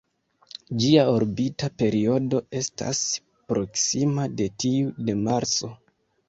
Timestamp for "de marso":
5.11-5.71